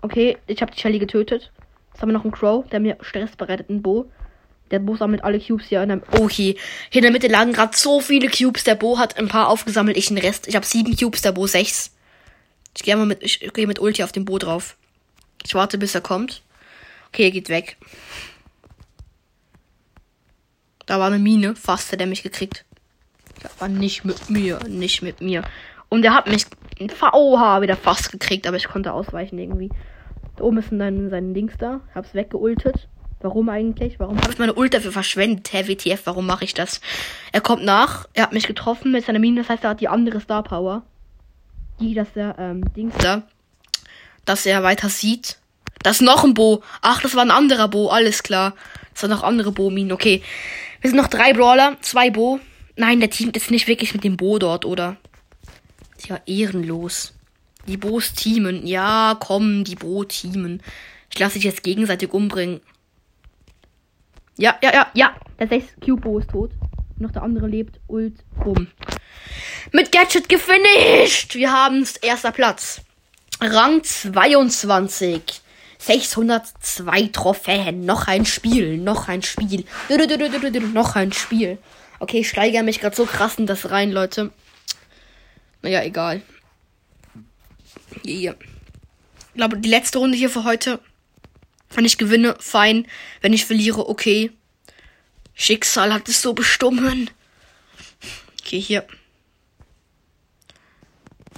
Okay, 0.00 0.36
ich 0.46 0.60
habe 0.62 0.72
die 0.72 0.80
Shelly 0.80 0.98
getötet. 0.98 1.50
Jetzt 1.92 2.02
haben 2.02 2.08
wir 2.08 2.14
noch 2.14 2.24
einen 2.24 2.32
Crow, 2.32 2.68
der 2.68 2.80
mir 2.80 2.96
Stress 3.00 3.36
bereitet, 3.36 3.70
ein 3.70 3.82
Bo. 3.82 4.10
Der 4.70 4.78
Bo 4.78 4.96
sammelt 4.96 5.22
alle 5.22 5.38
Cubes 5.38 5.66
hier 5.66 5.82
in 5.82 5.90
der 5.90 6.02
Oh, 6.18 6.28
hier. 6.28 6.54
Hier 6.90 7.00
in 7.00 7.02
der 7.02 7.12
Mitte 7.12 7.28
lagen 7.28 7.52
gerade 7.52 7.76
so 7.76 8.00
viele 8.00 8.28
Cubes. 8.28 8.64
Der 8.64 8.74
Bo 8.74 8.98
hat 8.98 9.16
ein 9.16 9.28
paar 9.28 9.48
aufgesammelt, 9.48 9.96
ich 9.96 10.08
den 10.08 10.18
Rest. 10.18 10.48
Ich 10.48 10.56
habe 10.56 10.66
sieben 10.66 10.96
Cubes, 10.96 11.22
der 11.22 11.32
Bo 11.32 11.46
sechs. 11.46 11.94
Ich 12.76 12.82
gehe 12.82 12.96
mit, 12.96 13.22
ich 13.22 13.40
mit 13.66 13.78
Ulti 13.78 14.02
auf 14.02 14.12
den 14.12 14.24
Bo 14.24 14.38
drauf. 14.38 14.76
Ich 15.44 15.54
warte, 15.54 15.78
bis 15.78 15.94
er 15.94 16.00
kommt. 16.00 16.42
Okay, 17.08 17.24
er 17.24 17.30
geht 17.30 17.48
weg. 17.48 17.76
Da 20.86 20.98
war 20.98 21.06
eine 21.06 21.18
Mine. 21.18 21.54
Fast 21.54 21.92
hat 21.92 22.00
er 22.00 22.06
mich 22.06 22.22
gekriegt. 22.22 22.64
Aber 23.58 23.68
nicht 23.68 24.04
mit 24.04 24.30
mir. 24.30 24.58
Nicht 24.66 25.02
mit 25.02 25.20
mir. 25.20 25.44
Und 25.94 26.04
er 26.04 26.12
hat 26.12 26.26
mich 26.28 26.44
Oha 27.12 27.62
wieder 27.62 27.76
fast 27.76 28.10
gekriegt, 28.10 28.48
aber 28.48 28.56
ich 28.56 28.66
konnte 28.66 28.92
ausweichen 28.92 29.38
irgendwie. 29.38 29.70
Da 30.34 30.42
oben 30.42 30.58
ist 30.58 30.72
dann 30.72 31.08
sein 31.08 31.34
Dings 31.34 31.54
da. 31.56 31.82
Hab's 31.94 32.14
weggeultet. 32.14 32.88
Warum 33.20 33.48
eigentlich? 33.48 34.00
Warum 34.00 34.20
habe 34.20 34.32
ich 34.32 34.38
meine 34.40 34.54
Ult 34.54 34.74
dafür 34.74 34.90
verschwendet? 34.90 35.52
Hä, 35.52 35.68
WTF, 35.68 36.00
warum 36.04 36.26
mache 36.26 36.42
ich 36.42 36.52
das? 36.52 36.80
Er 37.30 37.40
kommt 37.40 37.64
nach. 37.64 38.08
Er 38.12 38.24
hat 38.24 38.32
mich 38.32 38.48
getroffen 38.48 38.90
mit 38.90 39.04
seiner 39.04 39.20
Mine. 39.20 39.42
Das 39.42 39.48
heißt, 39.50 39.62
er 39.62 39.70
hat 39.70 39.80
die 39.80 39.86
andere 39.86 40.20
Star 40.20 40.42
Power. 40.42 40.82
die, 41.78 41.94
dass 41.94 42.08
er, 42.16 42.36
ähm, 42.40 42.64
Dings 42.74 42.96
da, 42.98 43.22
dass 44.24 44.46
er 44.46 44.64
weiter 44.64 44.88
sieht. 44.88 45.38
Das 45.84 46.00
ist 46.00 46.02
noch 46.02 46.24
ein 46.24 46.34
Bo. 46.34 46.62
Ach, 46.82 47.02
das 47.02 47.14
war 47.14 47.22
ein 47.22 47.30
anderer 47.30 47.68
Bo, 47.68 47.88
alles 47.88 48.24
klar. 48.24 48.54
Das 48.92 49.02
waren 49.04 49.10
noch 49.10 49.22
andere 49.22 49.52
Bo-Minen, 49.52 49.92
okay. 49.92 50.22
Wir 50.80 50.90
sind 50.90 50.96
noch 50.96 51.08
drei 51.08 51.32
Brawler, 51.32 51.76
zwei 51.82 52.10
Bo. 52.10 52.40
Nein, 52.76 53.00
der 53.00 53.10
teamt 53.10 53.36
jetzt 53.36 53.50
nicht 53.50 53.68
wirklich 53.68 53.94
mit 53.94 54.02
dem 54.02 54.16
Bo 54.16 54.38
dort, 54.38 54.64
oder? 54.64 54.96
Ja, 56.08 56.20
ehrenlos. 56.26 57.14
Die 57.66 57.76
Bo's 57.76 58.12
teamen. 58.12 58.66
Ja, 58.66 59.16
komm, 59.18 59.64
die 59.64 59.76
Bo 59.76 60.04
teamen. 60.04 60.62
Ich 61.10 61.18
lasse 61.18 61.34
dich 61.34 61.44
jetzt 61.44 61.62
gegenseitig 61.62 62.12
umbringen. 62.12 62.60
Ja, 64.36 64.56
ja, 64.62 64.72
ja, 64.72 64.86
ja. 64.94 65.14
Der 65.38 65.48
6 65.48 65.76
Cube 65.84 66.02
Bo 66.02 66.18
ist 66.18 66.30
tot. 66.30 66.50
Noch 66.98 67.12
der 67.12 67.22
andere 67.22 67.46
lebt. 67.46 67.80
Ult. 67.86 68.14
Bumm. 68.42 68.68
Mit 69.72 69.92
Gadget 69.92 70.28
gefinisht. 70.28 71.34
Wir 71.34 71.52
haben's. 71.52 71.96
Erster 71.96 72.32
Platz. 72.32 72.82
Rang 73.40 73.82
22. 73.82 75.22
602 75.78 77.10
Trophäen. 77.12 77.84
Noch 77.84 78.06
ein 78.06 78.26
Spiel. 78.26 78.78
Noch 78.78 79.08
ein 79.08 79.22
Spiel. 79.22 79.64
Noch 80.72 80.96
ein 80.96 81.12
Spiel. 81.12 81.58
Okay, 82.00 82.20
ich 82.20 82.28
steigere 82.28 82.62
mich 82.62 82.80
gerade 82.80 82.96
so 82.96 83.06
krass 83.06 83.38
in 83.38 83.46
das 83.46 83.70
rein, 83.70 83.92
Leute. 83.92 84.30
Naja, 85.64 85.82
egal. 85.82 86.20
Hier. 88.02 88.36
Ich 89.28 89.34
glaube, 89.34 89.56
die 89.56 89.70
letzte 89.70 89.96
Runde 89.96 90.14
hier 90.14 90.28
für 90.28 90.44
heute. 90.44 90.78
Wenn 91.70 91.86
ich 91.86 91.96
gewinne, 91.96 92.36
fein. 92.38 92.86
Wenn 93.22 93.32
ich 93.32 93.46
verliere, 93.46 93.88
okay. 93.88 94.30
Schicksal 95.32 95.94
hat 95.94 96.06
es 96.06 96.20
so 96.20 96.34
bestimmen. 96.34 97.08
Okay, 98.42 98.60
hier. 98.60 98.86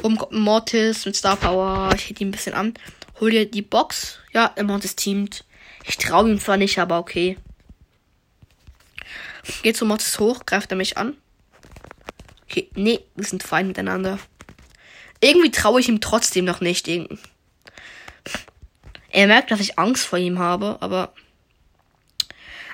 Ein 0.02 0.18
Mortis 0.32 1.06
mit 1.06 1.14
Star 1.14 1.36
Power. 1.36 1.92
Ich 1.94 2.10
hätte 2.10 2.24
ihn 2.24 2.30
ein 2.30 2.32
bisschen 2.32 2.54
an. 2.54 2.74
Hol 3.20 3.30
dir 3.30 3.48
die 3.48 3.62
Box. 3.62 4.18
Ja, 4.32 4.52
Mortis 4.60 4.96
teamt. 4.96 5.44
Ich 5.84 5.98
traue 5.98 6.28
ihm 6.28 6.40
zwar 6.40 6.56
nicht, 6.56 6.80
aber 6.80 6.98
okay. 6.98 7.38
Geht 9.62 9.76
zum 9.76 9.86
Mortis 9.86 10.18
hoch, 10.18 10.44
greift 10.46 10.72
er 10.72 10.76
mich 10.76 10.98
an. 10.98 11.16
Okay, 12.56 12.70
nee, 12.74 13.00
wir 13.14 13.26
sind 13.26 13.42
fein 13.42 13.66
miteinander. 13.66 14.18
Irgendwie 15.20 15.50
traue 15.50 15.78
ich 15.78 15.90
ihm 15.90 16.00
trotzdem 16.00 16.46
noch 16.46 16.62
nicht. 16.62 16.88
Er 16.88 17.06
merkt, 19.26 19.50
dass 19.50 19.60
ich 19.60 19.78
Angst 19.78 20.06
vor 20.06 20.18
ihm 20.18 20.38
habe, 20.38 20.78
aber. 20.80 21.12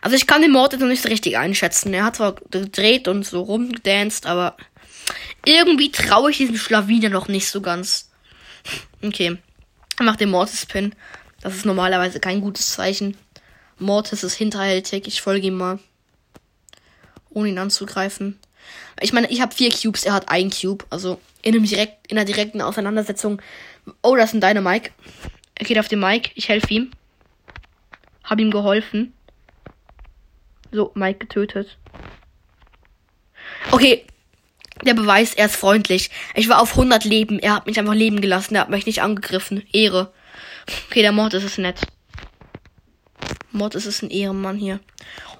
Also 0.01 0.15
ich 0.15 0.29
kann 0.29 0.43
den 0.43 0.53
Mord 0.53 0.79
noch 0.79 0.87
nicht 0.87 1.03
so 1.03 1.09
richtig 1.09 1.37
einschätzen. 1.37 1.93
Er 1.95 2.05
hat 2.05 2.15
zwar 2.17 2.37
gedreht 2.53 3.09
und 3.09 3.27
so 3.27 3.43
rumgedanced, 3.43 4.27
aber 4.27 4.57
irgendwie 5.45 5.91
traue 5.91 6.31
ich 6.31 6.37
diesem 6.37 6.57
Schlawiner 6.57 7.09
noch 7.09 7.27
nicht 7.27 7.49
so 7.49 7.61
ganz. 7.61 8.09
Okay. 9.03 9.37
Er 9.99 10.05
macht 10.05 10.21
den 10.21 10.31
Mortis-Pin. 10.31 10.95
Das 11.41 11.57
ist 11.57 11.67
normalerweise 11.67 12.21
kein 12.21 12.41
gutes 12.41 12.71
Zeichen. 12.71 13.17
Mortis 13.81 14.23
ist 14.23 14.35
hinterhältig. 14.35 15.09
Ich 15.09 15.23
folge 15.23 15.49
ihm 15.49 15.57
mal. 15.57 15.81
Ohne 17.31 17.49
ihn 17.49 17.59
anzugreifen. 17.59 18.39
Ich 19.01 19.13
meine, 19.13 19.31
ich 19.31 19.41
habe 19.41 19.55
vier 19.55 19.71
Cubes, 19.71 20.05
er 20.05 20.13
hat 20.13 20.29
ein 20.29 20.51
Cube. 20.51 20.85
Also 20.91 21.21
in, 21.43 21.55
einem 21.55 21.65
direkt, 21.65 22.11
in 22.11 22.19
einer 22.19 22.25
direkten 22.25 22.61
Auseinandersetzung. 22.61 23.41
Oh, 24.03 24.17
das 24.17 24.31
ist 24.31 24.35
ein 24.35 24.41
Dynamike. 24.41 24.91
Er 25.55 25.67
geht 25.67 25.79
auf 25.79 25.89
den 25.89 26.01
Mike. 26.01 26.31
Ich 26.35 26.49
helfe 26.49 26.73
ihm. 26.73 26.91
Hab 28.25 28.39
ihm 28.39 28.51
geholfen. 28.51 29.13
So, 30.71 30.93
Mike 30.95 31.19
getötet. 31.19 31.77
Okay. 33.71 34.07
Der 34.85 34.95
Beweis, 34.95 35.35
er 35.35 35.47
ist 35.47 35.57
freundlich. 35.57 36.11
Ich 36.35 36.49
war 36.49 36.61
auf 36.61 36.73
100 36.73 37.05
Leben. 37.05 37.39
Er 37.39 37.55
hat 37.55 37.67
mich 37.67 37.79
einfach 37.79 37.95
leben 37.95 38.21
gelassen. 38.21 38.55
Er 38.55 38.63
hat 38.63 38.71
mich 38.71 38.87
nicht 38.87 39.03
angegriffen. 39.03 39.63
Ehre. 39.73 40.13
Okay, 40.89 41.03
der 41.03 41.13
Mord 41.13 41.35
ist 41.35 41.45
es 41.45 41.59
nett. 41.59 41.81
Mord 43.53 43.75
ist 43.75 43.87
es 43.87 44.03
ein 44.03 44.11
Ehrenmann 44.11 44.57
hier. 44.57 44.81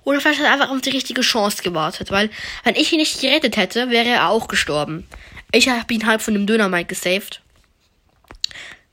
Oder 0.05 0.21
vielleicht 0.21 0.41
hat 0.41 0.47
er 0.47 0.53
einfach 0.53 0.71
auf 0.71 0.81
die 0.81 0.91
richtige 0.91 1.21
Chance 1.21 1.63
gewartet, 1.63 2.11
weil 2.11 2.31
wenn 2.65 2.75
ich 2.75 2.93
ihn 2.93 2.99
nicht 2.99 3.21
gerettet 3.21 3.57
hätte, 3.57 3.91
wäre 3.91 4.09
er 4.09 4.29
auch 4.29 4.49
gestorben. 4.49 5.07
Ich 5.53 5.69
habe 5.69 5.93
ihn 5.95 6.07
halb 6.07 6.23
von 6.23 6.35
dem 6.35 6.47
Döner-Mike 6.47 6.89
gesaved. 6.89 7.43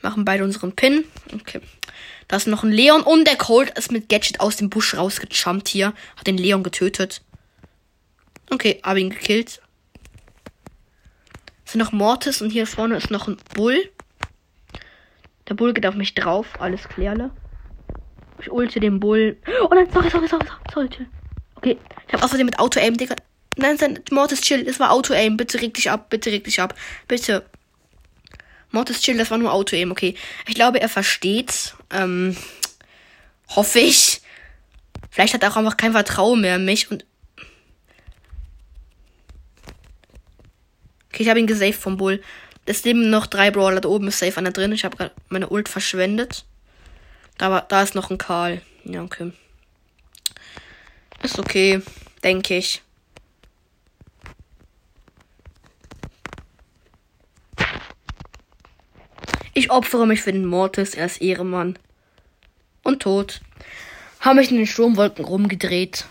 Machen 0.01 0.25
beide 0.25 0.43
unseren 0.43 0.73
Pin. 0.73 1.05
Okay. 1.33 1.61
Da 2.27 2.37
ist 2.37 2.47
noch 2.47 2.63
ein 2.63 2.71
Leon 2.71 3.01
und 3.01 3.25
der 3.25 3.37
Colt 3.37 3.71
ist 3.77 3.91
mit 3.91 4.07
Gadget 4.07 4.39
aus 4.39 4.55
dem 4.55 4.69
Busch 4.69 4.95
rausgejumpt 4.95 5.67
hier. 5.67 5.93
Hat 6.15 6.27
den 6.27 6.37
Leon 6.37 6.63
getötet. 6.63 7.21
Okay, 8.51 8.79
hab 8.83 8.97
ihn 8.97 9.09
gekillt. 9.09 9.61
Sind 11.65 11.79
noch 11.79 11.91
Mortis 11.91 12.41
und 12.41 12.51
hier 12.51 12.67
vorne 12.67 12.97
ist 12.97 13.09
noch 13.09 13.27
ein 13.27 13.37
Bull. 13.55 13.89
Der 15.47 15.55
Bull 15.55 15.73
geht 15.73 15.85
auf 15.87 15.95
mich 15.95 16.13
drauf. 16.13 16.47
Alles 16.59 16.87
klärle. 16.87 17.31
Ich 18.39 18.51
ulte 18.51 18.79
den 18.79 18.99
Bull. 18.99 19.37
Oh 19.61 19.73
nein, 19.73 19.87
sorry, 19.91 20.09
sorry, 20.09 20.27
sorry, 20.27 20.45
sorry, 20.73 20.89
chill. 20.89 21.07
Okay, 21.55 21.77
ich 22.07 22.13
habe 22.13 22.23
außerdem 22.23 22.45
mit 22.45 22.59
Auto-Aim, 22.59 22.95
Digga. 22.95 23.15
Nein, 23.57 23.77
nein, 23.79 23.99
Mortis, 24.11 24.41
chill. 24.41 24.67
Es 24.67 24.79
war 24.79 24.91
Auto-Aim. 24.91 25.35
Bitte 25.35 25.61
reg 25.61 25.73
dich 25.73 25.91
ab, 25.91 26.09
bitte 26.09 26.31
reg 26.31 26.45
dich 26.45 26.61
ab. 26.61 26.75
Bitte. 27.07 27.45
Mortis 28.71 29.01
chill, 29.01 29.17
das 29.17 29.31
war 29.31 29.37
nur 29.37 29.51
Auto-Aim, 29.51 29.91
okay. 29.91 30.15
Ich 30.47 30.55
glaube, 30.55 30.79
er 30.79 30.89
versteht's. 30.89 31.75
Ähm, 31.91 32.37
hoffe 33.49 33.79
ich. 33.79 34.21
Vielleicht 35.09 35.33
hat 35.33 35.43
er 35.43 35.51
auch 35.51 35.57
einfach 35.57 35.77
kein 35.77 35.91
Vertrauen 35.91 36.41
mehr 36.41 36.55
in 36.55 36.65
mich 36.65 36.89
und. 36.91 37.05
Okay, 41.11 41.23
ich 41.23 41.29
habe 41.29 41.39
ihn 41.39 41.47
gesaved 41.47 41.79
vom 41.79 41.97
Bull. 41.97 42.21
Es 42.65 42.83
leben 42.83 43.09
noch 43.09 43.25
drei 43.25 43.49
Brawler. 43.49 43.81
Da 43.81 43.89
oben 43.89 44.07
ist 44.07 44.19
safe 44.19 44.37
einer 44.37 44.51
drin. 44.51 44.71
Ich 44.71 44.85
habe 44.85 44.95
gerade 44.95 45.11
meine 45.27 45.49
Ult 45.49 45.67
verschwendet. 45.67 46.45
Da, 47.39 47.61
da 47.61 47.81
ist 47.81 47.95
noch 47.95 48.11
ein 48.11 48.17
Karl. 48.17 48.61
Ja, 48.83 49.01
okay. 49.01 49.31
Ist 51.23 51.39
okay, 51.39 51.81
denke 52.21 52.57
ich. 52.57 52.81
Ich 59.53 59.71
opfere 59.71 60.05
mich 60.05 60.21
für 60.21 60.33
den 60.33 60.45
Mortis, 60.45 60.93
er 60.93 61.05
ist 61.05 61.21
Ehremann. 61.21 61.79
Und 62.83 63.01
tot. 63.01 63.39
Haben 64.19 64.37
mich 64.37 64.51
in 64.51 64.57
den 64.57 64.67
Sturmwolken 64.67 65.23
rumgedreht. 65.23 66.05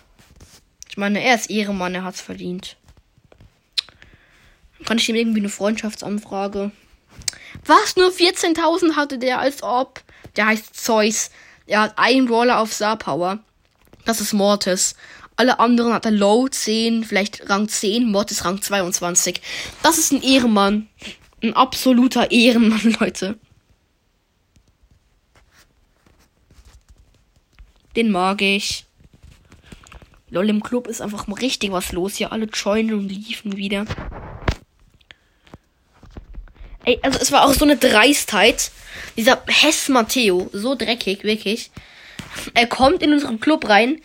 Ich 0.88 0.96
meine, 0.96 1.22
er 1.22 1.34
ist 1.34 1.50
Ehremann, 1.50 1.94
er 1.94 2.04
hat's 2.04 2.22
verdient. 2.22 2.76
Kann 4.86 4.96
ich 4.96 5.08
ihm 5.10 5.14
irgendwie 5.14 5.40
eine 5.40 5.50
Freundschaftsanfrage? 5.50 6.72
Was? 7.68 7.96
Nur 7.96 8.10
14.000 8.10 8.96
hatte 8.96 9.18
der, 9.18 9.40
als 9.40 9.62
ob. 9.62 10.02
Der 10.36 10.46
heißt 10.46 10.74
Zeus. 10.74 11.30
Er 11.66 11.82
hat 11.82 11.98
einen 11.98 12.26
Roller 12.26 12.60
auf 12.60 12.72
Star 12.72 12.96
Power. 12.96 13.40
Das 14.06 14.22
ist 14.22 14.32
Mortis. 14.32 14.94
Alle 15.36 15.60
anderen 15.60 15.92
hat 15.92 16.06
er 16.06 16.10
Low 16.10 16.48
10, 16.48 17.04
vielleicht 17.04 17.48
Rang 17.50 17.68
10, 17.68 18.10
Mortis 18.10 18.44
Rang 18.44 18.62
22. 18.62 19.42
Das 19.82 19.98
ist 19.98 20.12
ein 20.12 20.22
Ehrenmann. 20.22 20.88
Ein 21.42 21.54
absoluter 21.54 22.30
Ehrenmann, 22.30 22.96
Leute. 23.00 23.38
Den 27.94 28.10
mag 28.10 28.40
ich. 28.40 28.86
Lol, 30.30 30.48
im 30.48 30.62
Club 30.62 30.86
ist 30.86 31.02
einfach 31.02 31.26
mal 31.26 31.38
richtig 31.38 31.70
was 31.70 31.92
los 31.92 32.16
hier. 32.16 32.32
Alle 32.32 32.46
joinen 32.46 32.94
und 32.94 33.08
liefen 33.08 33.56
wieder. 33.58 33.84
Ey, 36.88 36.98
also 37.02 37.18
es 37.20 37.30
war 37.32 37.44
auch 37.44 37.52
so 37.52 37.66
eine 37.66 37.76
Dreistheit. 37.76 38.70
Dieser 39.18 39.42
Hess 39.46 39.90
Matteo, 39.90 40.48
so 40.54 40.74
dreckig, 40.74 41.22
wirklich. 41.22 41.70
Er 42.54 42.66
kommt 42.66 43.02
in 43.02 43.12
unseren 43.12 43.40
Club 43.40 43.68
rein. 43.68 44.00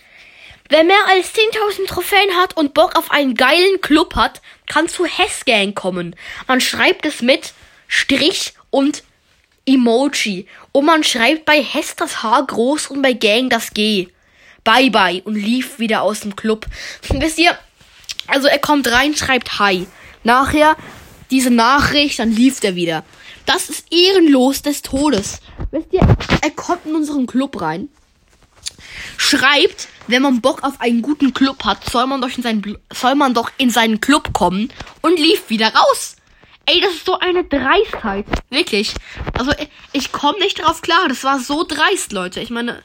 Wer 0.68 0.84
mehr 0.84 0.98
als 1.08 1.34
10.000 1.34 1.88
Trophäen 1.88 2.36
hat 2.36 2.58
und 2.58 2.74
Bock 2.74 2.98
auf 2.98 3.10
einen 3.10 3.36
geilen 3.36 3.80
Club 3.80 4.18
hat, 4.18 4.42
kann 4.68 4.90
zu 4.90 5.06
Hess 5.06 5.46
Gang 5.46 5.74
kommen. 5.74 6.13
Man 6.46 6.60
schreibt 6.60 7.06
es 7.06 7.22
mit 7.22 7.54
Strich 7.88 8.54
und 8.70 9.04
Emoji. 9.66 10.46
Und 10.74 10.84
man 10.84 11.06
schreibt 11.06 11.46
bei 11.46 11.63
Hess 11.63 11.96
das 11.96 12.22
H 12.22 12.42
groß 12.42 12.88
und 12.88 13.02
bei 13.02 13.13
Gang 13.13 13.50
das 13.50 13.74
G. 13.74 14.10
Bye 14.66 14.90
bye 14.90 15.22
und 15.24 15.36
lief 15.36 15.80
wieder 15.80 16.02
aus 16.02 16.20
dem 16.20 16.36
Club. 16.36 16.66
Wisst 17.08 17.40
ihr? 17.40 17.58
Also 18.28 18.50
er 18.50 18.60
kommt 18.60 18.92
rein, 18.92 19.16
schreibt 19.16 19.58
Hi. 19.60 19.88
Nachher 20.25 20.75
diese 21.34 21.50
Nachricht, 21.50 22.20
dann 22.20 22.32
lief 22.32 22.63
er 22.63 22.75
wieder. 22.75 23.04
Das 23.48 23.70
ist 23.70 23.92
ehrenlos 23.92 24.62
des 24.62 24.84
Todes. 24.84 25.42
Wisst 25.72 25.92
ihr, 25.92 26.02
er 26.42 26.52
kommt 26.52 26.86
in 26.86 26.96
unseren 26.96 27.25
Club 27.25 27.60
rein. 27.60 27.90
Schreibt, 29.18 29.88
wenn 30.08 30.22
man 30.22 30.42
Bock 30.42 30.63
auf 30.63 30.80
einen 30.80 31.02
guten 31.02 31.34
Club 31.34 31.66
hat, 31.66 31.90
soll 31.90 32.06
man 32.06 32.22
doch 32.22 32.30
in 32.38 32.44
seinen, 32.44 32.78
soll 32.94 33.16
man 33.16 33.34
doch 33.34 33.50
in 33.58 33.72
seinen 33.72 34.00
Club 34.00 34.32
kommen 34.34 34.72
und 35.02 35.20
lief 35.20 35.50
wieder 35.50 35.74
raus. 35.74 36.18
Ey, 36.68 36.80
das 36.80 36.94
ist 36.94 37.06
so 37.06 37.18
eine 37.18 37.44
Dreistheit. 37.44 38.25
Wirklich. 38.52 38.94
Also, 39.38 39.52
ich 39.92 40.12
komme 40.12 40.38
nicht 40.40 40.62
drauf 40.62 40.82
klar. 40.82 41.08
Das 41.10 41.24
war 41.24 41.40
so 41.40 41.66
dreist, 41.68 42.12
Leute. 42.13 42.42
Ich 42.42 42.52
meine, 42.52 42.84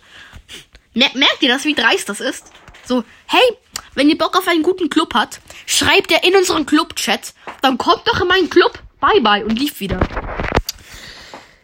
merkt 0.95 1.43
ihr 1.43 1.51
das, 1.51 1.67
wie 1.67 1.75
dreist 1.75 2.09
das 2.09 2.21
ist? 2.21 2.51
So, 2.87 3.05
hey, 3.27 3.57
wenn 3.95 4.09
ihr 4.09 4.19
Bock 4.19 4.37
auf 4.37 4.49
einen 4.49 4.63
guten 4.63 4.91
Club 4.91 5.15
hat, 5.15 5.41
schreibt 5.67 6.13
er 6.13 6.25
in 6.25 6.37
unseren 6.37 6.67
Club-Chat, 6.67 7.35
dann 7.63 7.79
kommt 7.79 8.07
doch 8.07 8.21
in 8.21 8.29
meinen 8.29 8.51
Club. 8.51 8.79
Bye 9.01 9.21
bye 9.21 9.45
und 9.45 9.59
lief 9.59 9.81
wieder. 9.81 10.01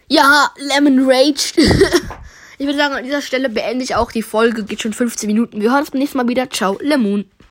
Ja, 0.09 0.51
Lemon 0.57 1.11
Rage. 1.11 1.53
ich 2.59 2.67
würde 2.67 2.79
sagen, 2.79 2.95
an 2.95 3.05
dieser 3.05 3.23
Stelle 3.23 3.49
beende 3.49 3.85
ich 3.85 3.95
auch 3.97 4.13
die 4.13 4.23
Folge. 4.23 4.65
Geht 4.65 4.83
schon 4.83 4.93
15 4.93 5.27
Minuten. 5.27 5.61
Wir 5.61 5.71
hören 5.71 5.81
uns 5.81 5.91
beim 5.91 6.01
nächsten 6.01 6.19
Mal 6.19 6.29
wieder. 6.29 6.51
Ciao, 6.51 6.79
Lemon. 6.81 7.25